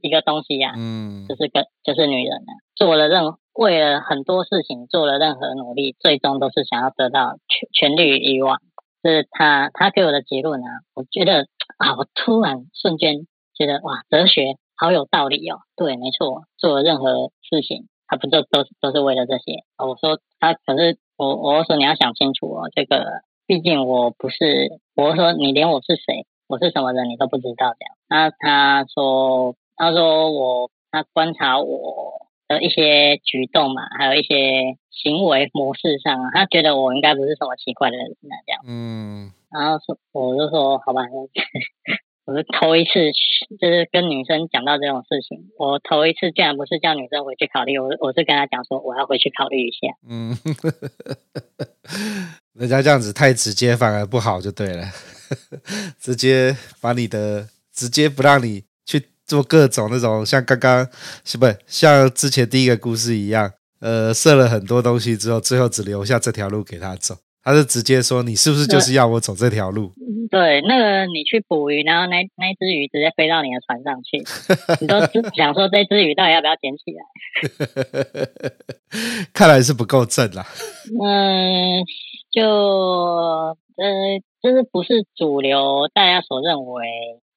[0.00, 8.60] 一个东西呀，嗯，就是个就是女人啊，做了任为了很多事情做了任何努力，最终都是想要得到全全力与欲望，
[9.02, 11.46] 这是他他给我的结论啊，我觉得
[11.78, 17.88] 啊，我突然瞬间觉得哇，哲学好有道理哦，对，没错，做了任何事情。
[18.06, 19.64] 他不就都都是为了这些？
[19.78, 27.96] 我说他可是我我说你要想清楚哦，这个毕竟我不是，我说你连我是谁，我是什么人你都不知道这样。
[28.08, 38.60] 那他说他说我他观察我的一些举动嘛，还有一些行为模式上，他觉得我应该不是什么奇怪的人那这样。
[38.66, 41.02] 嗯，然后说我就说好吧。
[42.26, 42.90] 我是头一次，
[43.60, 45.50] 就是跟女生讲到这种事情。
[45.58, 49.92] 我头一次竟然不是叫女生回去考虑，我我是跟她讲说我要回去考虑一下。
[50.08, 50.34] 嗯，
[52.54, 54.86] 人家这样子太直接，反而不好，就对了。
[56.00, 60.88] 直接把你的，直接不让你去做各种那种像刚刚
[61.24, 67.18] 是不是像之前第一个故事一样，呃，设了很多东西之后，最后只留下这条路给他走。
[67.44, 69.92] 他是直接说你是不是就是要我走这条路？
[70.30, 74.18] 对，那个你去捕鱼，然后那那只鱼直接飞到你的船上去，
[74.80, 74.98] 你都
[75.36, 77.04] 想说这只鱼到底要不要捡起来？
[79.32, 80.44] 看来是不够正啦。
[81.04, 81.84] 嗯，
[82.32, 82.42] 就
[83.76, 86.86] 呃，就是不是主流大家所认为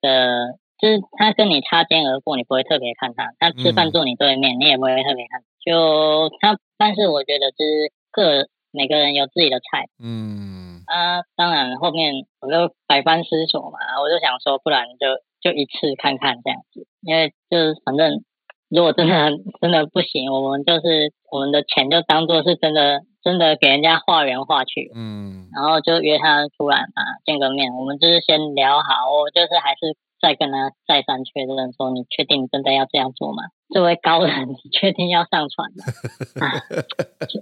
[0.01, 5.41] 的，就是他跟你擦肩而过，你不会特别看他；他吃饭坐你对面，嗯、你也不会特别看。
[5.63, 9.89] 就他，但是我觉得就是个每个人有自己的菜。
[9.99, 10.83] 嗯。
[10.87, 18.23] 啊，当然，后面我就百般思索嘛，我就想说，不然就就一次看看这样子，因为就是反正
[18.69, 33.43] 如果真的真的不行，我们就是我们的钱就当做是真的真的给人家化缘化去，嗯，然后就约他出来嘛，见个面，我们就是先聊好，我就是还是再跟他再三确认说，你确定真的要这样做吗？
[33.69, 35.83] 这位高人， 你确定要上船吗？
[36.45, 36.59] 啊，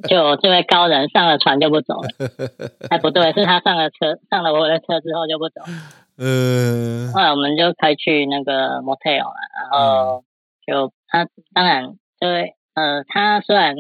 [0.08, 2.10] 就这位高人上了船就不走了。
[2.90, 5.62] 哎，不对，是他上了车，上了我的车之后就不走。
[6.18, 7.12] 嗯。
[7.14, 10.24] 后来我们就开去那个 motel 了，然后
[10.66, 13.76] 就他当然，因为呃，他虽然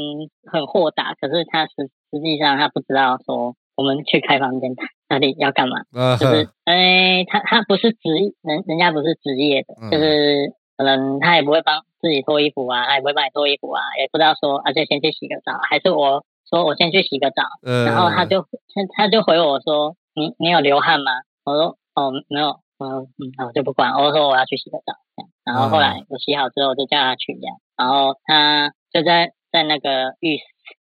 [0.49, 4.75] 很豁达，可是他实实际上他不知道说我们去开房间
[5.07, 5.83] 到底要干嘛。
[6.17, 8.09] 就是，哎，他他不是职
[8.41, 10.53] 人，人家不是职业的，就是。
[10.77, 18.45] 可能他也不会帮自己脱衣服啊，他也不会帮你脱衣服啊，也不知道说，而、啊、且先去洗个澡，还是我说我先去洗个澡，呃、然后他就
[18.93, 21.13] 他就回我说，你你有流汗吗？
[21.45, 30.43] 我说哦没有，嗯嗯，我就不管，我说我要去洗个澡，这样，然后后来我洗好之后就叫他去这样，然后他就在在那个浴室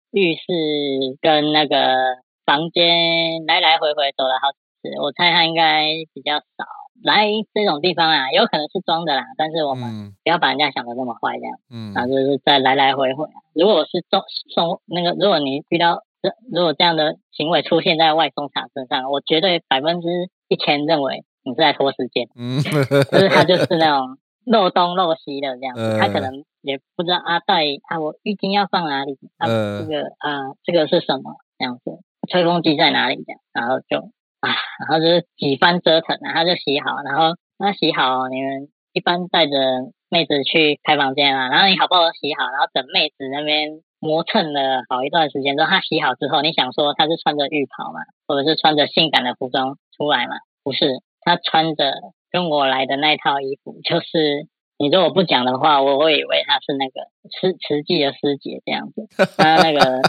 [0.09, 0.41] 浴室
[1.21, 1.77] 跟那个
[2.45, 6.65] 房间来来回回走了好几次，我猜他应该比较少。
[7.03, 13.27] 来这种地方啊，有可能是装的啦，但是我们不要把人家想的那么坏，这样，嗯，然后就是再来来回回。
[13.53, 20.07] 如果是送送那个，如果你遇到这如果这样的行为出现在外送茶身上，我绝对百分之
[20.47, 22.63] 一千认为你是在拖时间，嗯，
[23.11, 34.11] 就是他就是那种漏东漏西的这样子，他可能也不知道啊，到底啊我浴巾要放哪里啊，这个啊这个是什么这样子，吹风机在哪里这样，然后就。
[34.41, 39.57] 啊，然后就是几番折腾，然后就洗好，然后那洗好，你们一般带着
[40.07, 50.35] 妹子去开房间啊，然后你好不容易洗好，然后等妹子那边磨蹭了好一段时间之后，她洗好之后，你想说她是穿着浴袍嘛，或者是穿着性感的服装出来嘛？
[50.63, 51.95] 不是，她穿着
[52.29, 54.47] 跟我来的那套衣服，就是。
[54.77, 59.07] 你如果不讲的话，我会以为他是那个慈慈济的师姐这样子。
[59.37, 60.01] 他那个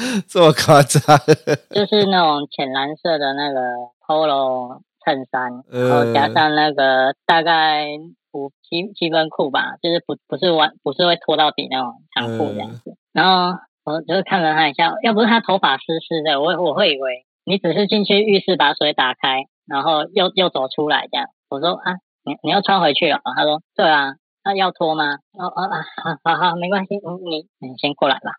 [0.28, 1.00] 这么夸张，
[1.70, 3.60] 就是那种浅蓝色的那个
[4.06, 7.86] polo 衬衫，然后加上那个大概
[8.32, 12.96] 五七七分裤吧，就是不不是完不是会拖到底那种长裤这样子。
[13.12, 21.28] 然后我就看了他一下，要不是他头发湿湿的，我我会以为你只是进去浴室把水打开，然后又又走出来这样。
[21.48, 21.96] 我说啊。
[22.24, 23.20] 你你要穿回去了？
[23.36, 25.16] 他说对啊，那要脱吗？
[25.32, 25.84] 哦哦啊，
[26.22, 28.32] 好好好，没关系，你你先过来吧。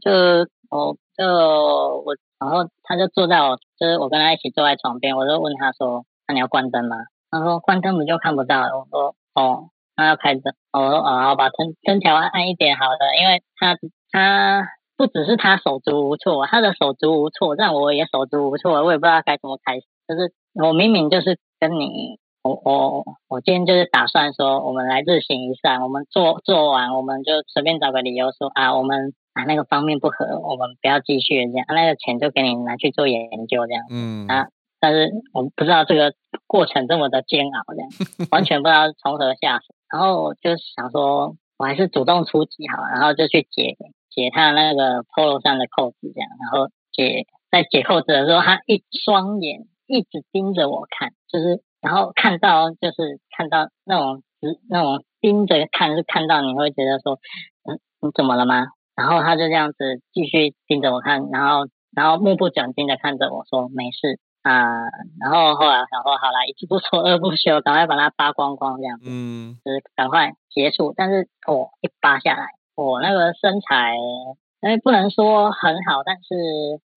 [0.00, 0.10] 就
[0.70, 1.24] 我就
[2.04, 6.96] 我，然后他就坐在我，就是我跟他一起坐在床边，我就问他说：“那你要关灯吗？”
[7.30, 13.78] 他说：“关灯不就看不到了？”我说：“哦，那要开灯。”我说：“哦，好，把灯灯调暗一点，好的，因为他
[14.10, 19.78] 他不只是他手足无措，他的手足无措，让我也手足无措，我也不知道该怎么开。
[20.08, 21.38] 就是我明明就是。
[21.58, 34.46] 跟你，我我我今天就是打算说，我们来日行一善，我们做做完，我们就随便找个理由说啊，我们啊那个方面不合，我们不要继续这样，啊，那个钱就给你拿去做研究这样，嗯啊，
[34.78, 36.14] 但是我不知道这个
[36.46, 37.88] 过程这么的煎熬这样，
[38.30, 43.76] 完全不知道从何下手，然后我就想说，我还是主动出击好了，然后就去解
[44.08, 49.66] 解他那个 polo 上的扣子这样，然后解在解扣子的时候，他一双眼。
[49.88, 54.24] 一直盯着我看，就是然后看到就是看到那种
[54.68, 57.20] 那种盯着看，是看到你会觉得说，
[57.62, 58.66] 嗯，你怎么了吗？
[58.96, 64.66] 然后他就这样子继续盯着我看，然后然后目不转睛的看着我说没事啊。
[65.20, 70.92] 然后后来想说好了，一不做二不休，赶快把它扒光光这样子，嗯，就是赶快结束。
[70.96, 73.94] 但是我一扒下来，我那个身材，
[74.60, 76.34] 因为不能说很好，但是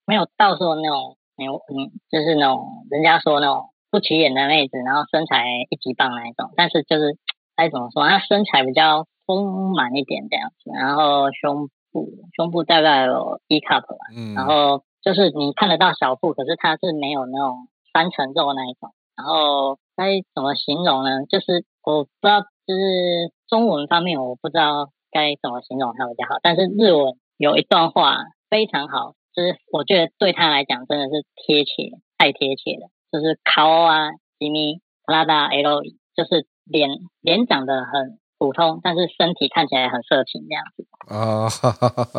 [0.07, 1.15] 没有到时候那种。
[1.39, 7.17] 你你就是那种人家说那种不起眼的妹子，然后身材一级棒那一种，但是就是
[7.55, 21.25] 该怎么说，她身材比较丰满一点这样子，然后胸部胸部大概有 E cup 吧，嗯，然后就是你看得到小腹，可是它是没有那种三层肉那一种，然后该怎么形容呢？
[21.29, 28.17] 就是我不知道，就是中文方面我不知道该怎么形容它比较好，但是日文有一段话
[28.49, 29.13] 非常好。
[29.31, 32.89] 就是我觉得对他来讲真的是贴切，太贴切了。
[33.10, 36.88] 就是颜は地味、体エロい，就是脸
[37.20, 40.86] 脸长得很普通，但是身体看起来很色情这样子。
[41.06, 41.48] 哦，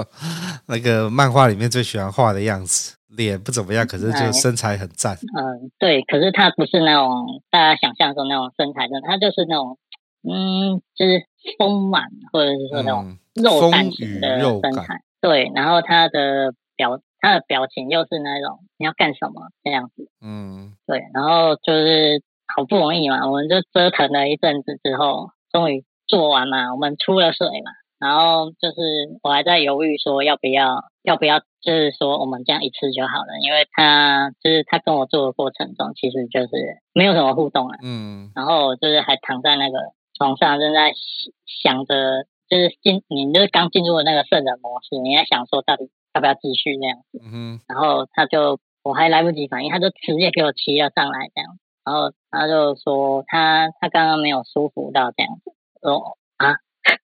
[0.67, 5.15] 那个漫画里面最喜欢画的样子，脸不怎么样，可是就身材很赞。
[5.15, 9.77] 嗯，对，可是他不是那种大家想象中那种身材的，他就是那种
[10.23, 11.25] 嗯，就是
[11.57, 15.01] 丰满或者是说那种肉感型的身材。
[15.21, 16.53] 对，然后他的。
[16.77, 36.48] 表他的表情又是那种 你要干什么这样子，嗯，对，然后就是好不容易嘛，我们就折腾了一阵子之后，终于做完嘛，我们出了水嘛，然后就是我还在犹豫说要不要要不要，就是说我们这样一次就好了，因为他就是他跟我做的过程中，其实就是
[36.94, 39.76] 没有什么互动了，嗯，然后就是还躺在那个
[40.16, 40.94] 床上正在
[41.44, 45.90] 想着，就是进你就是刚进入的那个圣人模式，你在想说到底。
[46.12, 47.20] 要不要继续那样子？
[47.22, 51.59] 嗯，然后他就我还来不及反应，他就直接给我骑了上来这样。
[51.85, 55.53] 然后他就说他他刚刚没有舒服到这样子。
[55.83, 56.57] 说啊，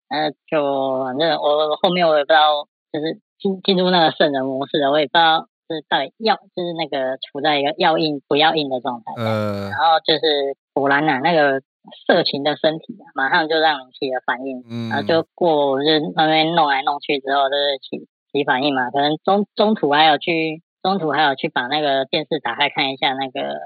[0.09, 9.13] 呃，就反正我后面我也不知道，就是进进入那个圣人模式了，我也不知道是到底要就是那个处在一个要硬不要硬的状态。
[9.17, 11.61] 嗯，然后就是果然呐、啊，那个
[12.07, 18.91] 色情的身体啊，马上就让你起了反应，嗯，然后就过就那边弄来弄去之后，就是起起反应嘛。
[18.91, 23.57] 可能中中途还有去中途还有去把那个电视打开看一下那个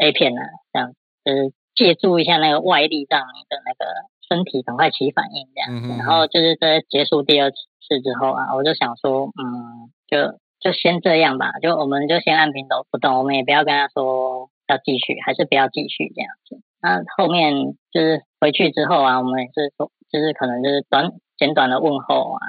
[0.00, 0.40] A 片呢，
[0.72, 0.94] 这样
[1.24, 3.92] 就是借助一下那个外力，让你的那个
[4.28, 5.88] 身体赶快起反应这样子。
[5.98, 16.62] 然后就是在结束第二次之后啊，我就想说，嗯，就就先这样吧，就我们就先按平头不动，我们也不要跟他说要继续，还是不要继续这样子。
[16.80, 17.52] 那后面
[17.92, 22.40] 就是回去之后啊，我们也是说，就是可能就是短简短的问候啊，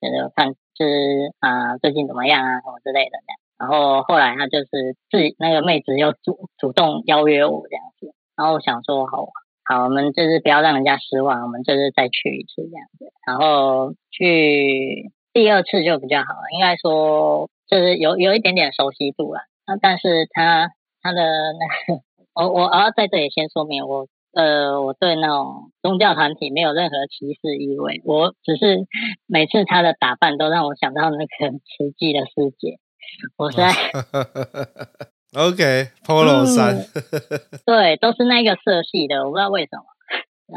[0.00, 3.38] 就是看就是啊最近怎么样啊什么之类的这样。
[3.60, 9.28] 然后后来他就是自己那个妹子又主主动邀约我这样子，然后我想说好
[9.64, 13.12] 好，我们就是不要让人家失望，我们就是再去一次这样子。
[13.26, 19.40] 然后去第二次就比较好了，应该说就是有有一点点熟悉度了。
[19.66, 20.70] 那但是他
[21.02, 22.02] 他的那个。
[22.32, 28.86] 我我要在这里先说明，我呃我对那种宗教团体没有任何歧视意味，我只是
[29.26, 31.26] 每次他的打扮都让我想到那个
[31.66, 32.78] 慈济的师姐，
[33.36, 33.72] 我在
[35.34, 36.76] OK Polo 衫，
[37.66, 39.84] 对，都是那个色系的，我不知道为什么，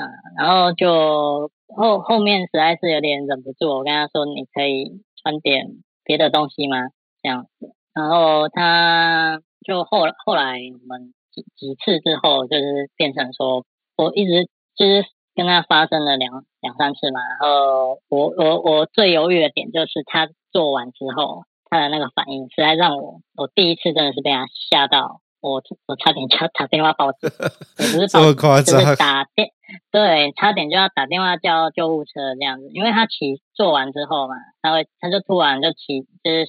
[0.01, 5.67] 啊，然后就后后面实在是有点忍不住，我跟他说，你可以穿点
[6.03, 6.77] 别的东西吗？
[7.21, 11.13] 这样子，然后他就后后来我们。
[11.33, 13.65] 几几次之后，就是变成说，
[13.97, 17.21] 我一直就是跟他发生了两两三次嘛。
[17.21, 27.29] 然后我我我最犹豫的点就是他做完之后，他的那个反应，实在让我我第一次真的是被他吓到，我我差点就要打电话报警，
[27.81, 29.49] 也不是报警，就是打电
[29.91, 36.47] 对，差点就要打电话叫救护车这样子，因为他骑做完之后嘛，他会他就突然就骑，就是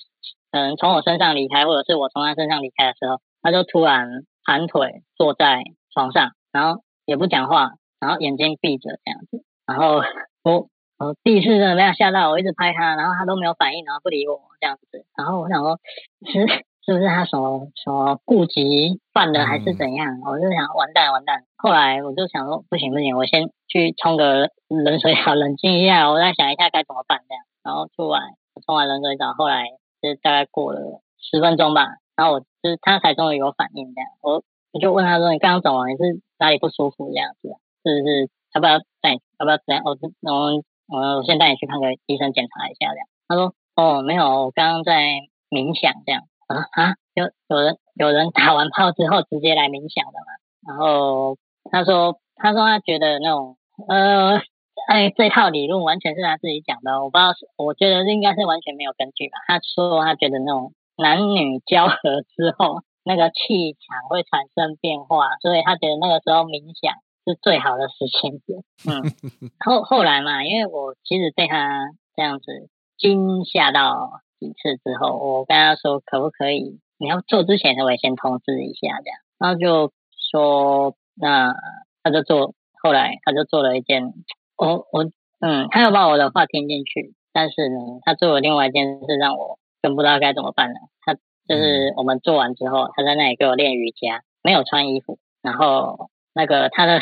[0.52, 4.24] 可能从我身上离开，或者是我从他身上离开的时候，他就突然。
[4.46, 9.42] 盘腿坐在床上，然后也不讲话，然后眼睛闭着这样子。
[9.64, 10.02] 然后
[10.44, 10.68] 我
[10.98, 15.04] 我第一次真的被他吓到，我一直拍他，然后他都没有反应，然后不理我这样子。
[15.16, 15.78] 然后我想说，
[16.26, 16.46] 是
[16.86, 20.20] 是不是他什么什么顾及犯了还是怎样？
[20.24, 21.44] 我就想完蛋完蛋。
[21.56, 27.42] 后来我就想说，不行不行，我先去冲个冷水澡，冷静一下，我再想一下该怎么办这样。
[27.64, 28.20] 然后出来
[28.64, 29.64] 冲完冷水澡，后来
[30.00, 31.96] 就大概过了十分钟吧。
[32.14, 35.88] 然后我就是他才终于有反应这样，我我就问他说，你刚刚怎么？
[35.88, 37.48] 你是哪里不舒服这样子？
[37.82, 39.18] 是不是要不要带？
[39.40, 39.82] 要不要这样？
[39.84, 43.06] 我我我我先带你去看个医生检查一下这样。
[43.28, 45.02] 他说哦没有，我刚刚在
[45.50, 46.22] 冥想这样。
[46.48, 50.30] 我说啊，有有人有人打完炮之后直接来冥想的嘛？
[50.66, 51.36] 然后
[51.70, 53.56] 他说他说他觉得那种
[53.88, 54.40] 呃
[54.88, 59.38] 哎这套理论完全是他自己讲的，我不知道，我觉得应该是完全没有根据吧。
[59.46, 60.72] 他说他觉得那种。
[60.96, 66.94] 男女交合之后，那个气场会产生变化，所以他觉得那个时候冥想
[67.24, 68.62] 是最好的时间点。
[68.86, 69.02] 嗯，
[69.64, 72.68] 后后来嘛，因为我其实被他这样子
[72.98, 79.92] 惊吓到几次之后，我跟他说可不可以，你要做之前，我也先通知一下这样，然后就
[80.30, 81.54] 说那
[82.02, 84.12] 他就做，后来他就做了一件，
[84.56, 85.04] 我我
[85.40, 89.58] 嗯，他要把我的话听进去，但是呢，他做了另外一件事让我。
[89.84, 90.76] 真不知道该怎么办了。
[91.02, 91.12] 他
[91.46, 95.18] 就是我们做完之后，他在那里给我练瑜伽，没有穿衣服。
[95.42, 97.00] 然后那个他的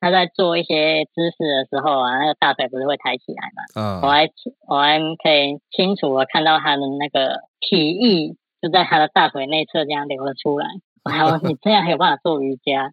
[0.00, 3.62] 他在做一些姿势的时候啊，那个大腿不是会抬起来嘛？
[3.80, 4.00] 嗯。
[4.02, 4.28] 我还
[4.68, 10.66] 我还可以清楚的看到他的那个体液就在他的大腿内侧这样流了出来。
[11.08, 12.92] 然后你这样还有办法做瑜伽？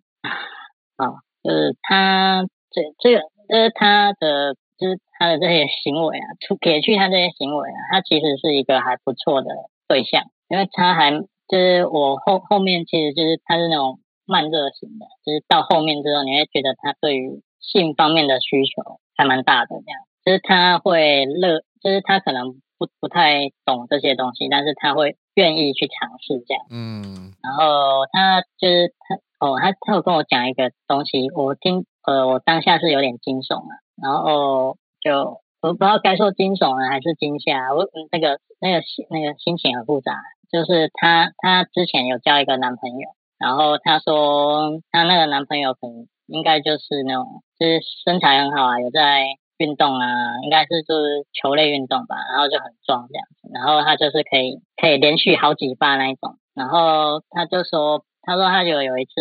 [0.98, 4.56] 好，就是他这这个呃他的。
[4.82, 9.50] 就是他的这些行为啊，除撇去他这些行为啊，他其实是一个还不错的
[9.88, 14.00] 对象，因为他还就是我后后面其实就是他是那种
[14.32, 29.16] 慢热型的，就是到后面之后你会觉得他对于性方面的需求还蛮大的这样，就是他会乐，就是他可能不不太懂这些东西，但是他会愿意去尝试这样，嗯，然后他就是他
[29.46, 33.84] 哦，他他有跟我讲一个东西，我听呃我当下是有点惊悚啊。
[34.02, 40.18] 然后就我不知道该说惊悚呢还是惊吓，我那个那个那个心情很复杂。
[40.52, 43.10] 就是她她之前有交一个男朋友，
[43.42, 49.26] 然后她说她那个男朋友可能应该就是那种就是身材很好啊，有在
[49.58, 50.08] 运动啊，
[50.44, 59.12] 应该是就是球类运动吧，然后就很壮这样子，然后他就是可以可以连续好几发那一种，然后他就说他说他有有一次。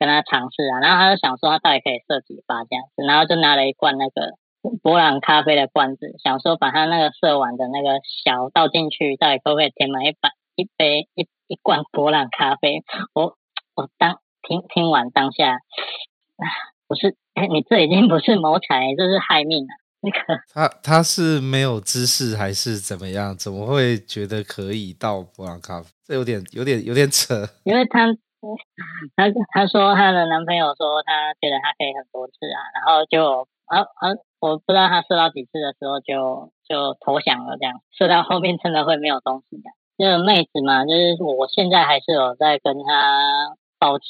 [0.00, 4.38] 跟他尝试啊，然后他就想说他到底可以射几发这样子，然后就拿了一罐那个
[4.80, 12.84] 伯朗咖啡的罐子，想说把他那个射完的那个小倒进去，到底可不可以填满一百一杯一一罐伯朗咖啡？
[13.12, 13.34] 我
[13.78, 16.44] 我当听听完当下，啊，
[16.88, 19.68] 不是哎，你这已经不是谋财，这是害命了。
[20.00, 20.18] 那个
[20.52, 23.36] 他他是没有知识还是怎么样？
[23.36, 25.92] 怎么会觉得可以到布朗卡夫？
[26.02, 27.46] 这有点有点有点扯。
[27.62, 28.06] 因为他
[29.14, 39.70] 他他说他的男朋友说他觉得他可以很多次啊，然后就啊啊，我不知道他射到几次的时候就就投降了，这样射到后面真的会没有东西的。
[39.98, 44.06] 这个妹子嘛，就是我现在还是有在跟他保持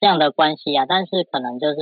[0.00, 1.76] 这样的关系啊，但是可能就是。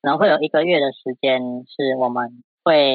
[0.00, 2.94] 可能会有一个月的时间是我们会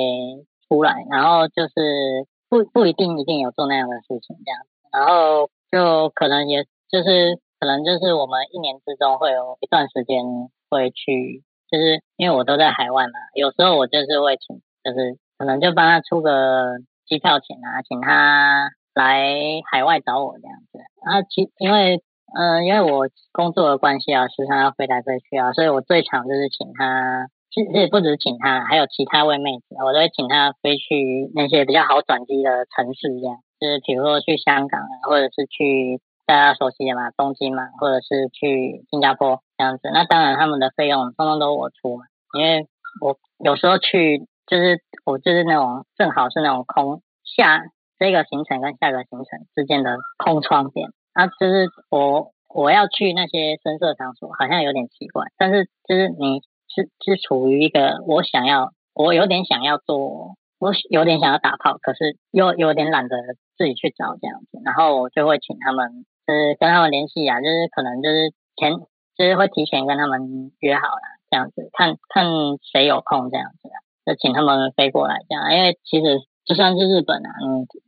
[0.69, 10.23] 出来，然后就是不不一定一定有做那样的事情这样，然后就可能也就是可能就是我们一年之中会有一段时间
[10.69, 19.27] 会去，就是因为我都在海外嘛，有时候我就是会请，就是可能就帮他出个机票钱啊，请他来
[19.69, 22.01] 海外找我这样子，然后其因为。
[22.35, 39.91] 嗯，因为我工作的关系啊，时常要飞来飞去啊，所以我最常就是请他，其实不只是请他，还有其他位妹子，我都会请他飞去那些比较好转机的城市，这样，就是比如说去香港啊，或者是去大家熟悉的嘛，东京嘛，或者是去新加坡这样子。
[39.93, 42.67] 那当然他们的费用通通都我出嘛，因为
[42.99, 43.15] 我
[43.45, 47.61] 有时候去就是我就是那种正好是那种空下
[47.99, 50.89] 这个行程跟下个行程之间的空窗点。
[51.13, 55.25] 啊，就是我我要去那些声色场所，好像有点奇怪。
[55.37, 63.15] 但是就是你是是处于一个我想要，我有点想要做，我有点想要打炮，可是又有点懒得
[63.57, 64.59] 自己去找这样子。
[64.65, 68.73] 然后我就会请他们，就是跟他们联系啊，就是可能就是前，
[69.15, 72.25] 就是会提前跟他们约好了这样子，看看
[72.71, 73.69] 谁有空这样子，
[74.05, 75.53] 就请他们飞过来这样。
[75.53, 77.29] 因为其实就算是日本啊，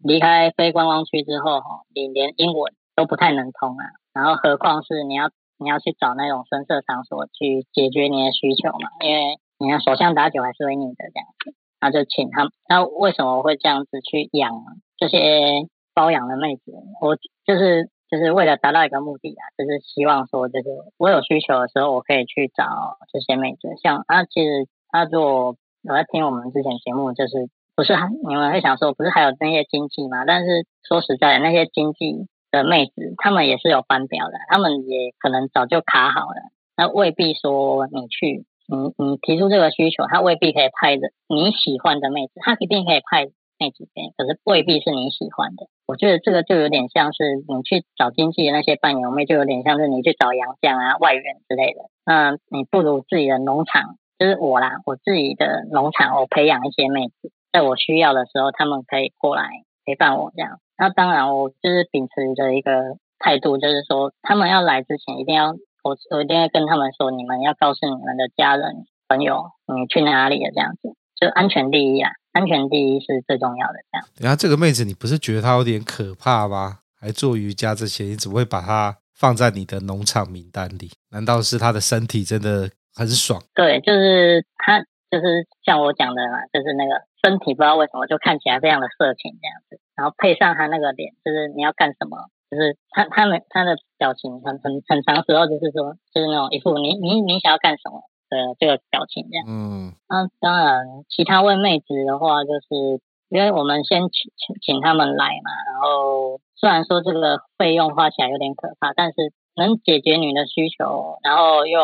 [0.03, 2.71] 你离开非观光区之后哈，你连英文。
[2.95, 8.89] 都不太能通啊，然后何况是你要你要去找那种声色场所去解决你的需求嘛？
[9.01, 12.51] 因为你看手枪打久还是会腻的这样子，那就请他们。
[12.69, 14.63] 那为什么我会这样子去养
[14.97, 16.71] 这些包养的妹子？
[17.01, 17.15] 我
[17.45, 23.75] 就是就是为了达到一个目的啊，就是希望说，就是我有需求的时候，我可以去找这些妹子。
[23.81, 27.93] 像啊，其实他如果我在听我们之前节目，就是不是
[28.27, 30.25] 你们会想说，不是还有那些经济吗？
[30.25, 32.27] 但是说实在，那些经济。
[32.55, 36.51] 的妹子，他们也是有班表的，他们也可能早就卡好了。
[36.77, 43.25] 那未必说你去，你你提出这个需求，他未必可以派的你喜欢的妹子，他一定可以派
[43.59, 45.67] 妹子给，可是未必是你喜欢的。
[45.85, 51.79] 我觉得这个就有点像是你去找经纪的那些伴游妹，就有点像是你去找洋将啊、外援之类的。
[52.05, 59.49] 那你不如自己的农场，就是我啦，我自己的农场，我培养一些妹子，在我需要的时候，他们可以过来
[59.85, 60.59] 陪伴我这样。
[60.77, 65.51] 那当然，我就是秉持着一个态度，就是说，他们要来之前，一定要
[65.83, 73.75] 我我一定要跟他们说，你们要告诉你们的家人朋友，你去哪里了，这样子，就安全第一啊，安全第一是最重要的。
[73.91, 74.07] 这样。
[74.19, 76.79] 然后，这个妹子，你不是觉得她有点可怕吗？
[76.99, 80.91] 还做瑜伽这些，你怎么会把她放在你的农场名单里？
[81.11, 83.41] 难道是她的身体真的很爽？
[83.53, 84.79] 对，就是她，
[85.11, 89.81] 就是像我讲的嘛，就是那个身体不知道为什么就看起来非常的色情这样子。
[89.95, 92.29] 然后配上他那个脸，就是你要干什么？
[92.51, 99.45] 就是他他们他的表情很很很长时候，就是说就是那种一副你你你想要干什么的这个表情这样。
[99.47, 99.95] 嗯。
[100.07, 105.49] 那当然，其他位妹子的话，就是因为我们先请请请他们来嘛。
[105.65, 111.81] 然后虽然说这个费用花起来有点可怕，但是能解决你的需求，然后又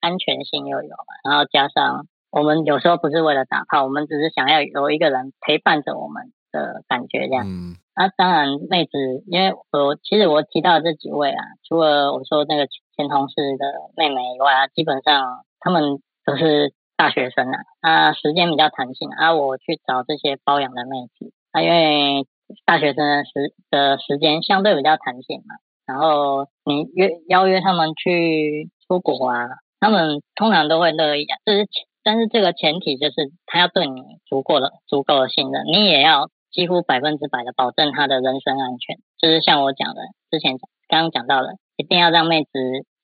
[0.00, 1.30] 安全性又有嘛。
[1.30, 6.32] 然后加上我们有时候不是为了打炮，我们只是想要有一个人陪伴着我们。
[6.52, 12.66] 的感觉这样，嗯，那当然妹子，因为我其实我提到的这几位啊，除了我说那个
[12.96, 13.66] 前同事的
[13.96, 22.26] 妹妹以外啊，基本上他们都是大学生啊，啊，时间比较弹性啊，我去找这些包养的妹子，啊，因为
[22.66, 25.54] 大学生的时的时间相对比较弹性嘛，
[25.86, 29.46] 然后你约邀约他们去出国啊，
[29.78, 31.68] 他们通常都会乐意啊，就是
[32.02, 36.28] 但是这个前提就是他要对你足够的足够的信任，你也要。
[36.50, 40.00] 几乎百分之百的保证他的人身安全，就是像我讲的，
[40.32, 42.50] 之前刚刚讲到的，一定要让妹子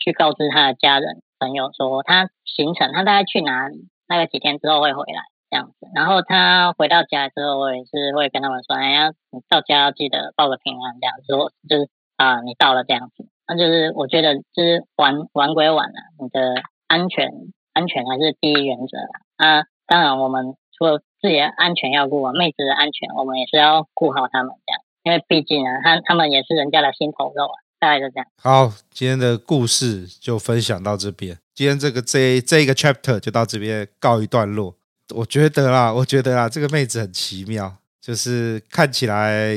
[0.01, 5.87] 去告知他的家人朋友说他行程，他大概去哪里，大概几天之后会回来这样子。
[5.95, 13.29] 然后他回到家之后，我也是会跟他们说，哎呀，你到家要记得报个平安这样子，说就是啊，你到了这样子。
[13.47, 17.31] 那就是我觉得就是玩玩归玩了，你的安全
[17.77, 18.97] 安全还是第一原则
[19.37, 19.69] 啊。
[19.87, 28.27] 当然我们除了自己的安全要顾啊，妹子的安全我们也是要顾好他们这样，因为毕竟啊，他他们也是人家的心头肉啊，大概就这样。
[28.43, 31.37] 好，今天的故事就分享到这边。
[31.55, 34.75] 今天这个这这一个 chapter 就到这边告一段落。
[35.15, 39.55] 我觉得啦，我觉得啦，这个妹子很奇妙，就是看起来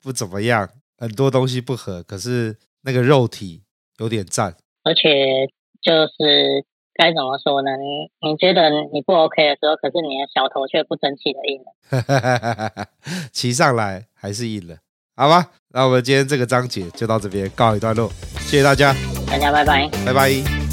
[0.00, 3.62] 不怎么样，很多东西不合，可是那个肉体
[3.98, 5.46] 有点赞，而且
[5.82, 6.64] 就是
[6.98, 7.70] 该怎么说呢？
[7.78, 12.88] 你你觉得你不 OK 的时候，可是你的小头却不争气的硬了，
[13.32, 14.78] 骑上来还是硬了，
[15.14, 15.46] 好吧？
[15.70, 18.92] 那我们今天这个章节就到这边告一段落，谢谢大家，
[19.30, 20.67] 大家拜拜，拜拜。